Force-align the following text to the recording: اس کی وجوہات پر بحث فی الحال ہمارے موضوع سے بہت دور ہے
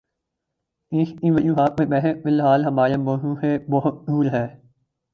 اس 0.91 1.09
کی 1.11 1.31
وجوہات 1.31 1.77
پر 1.77 1.85
بحث 1.85 2.23
فی 2.23 2.29
الحال 2.29 2.65
ہمارے 2.65 2.97
موضوع 2.99 3.35
سے 3.35 3.57
بہت 3.69 4.01
دور 4.07 4.25
ہے 4.25 4.47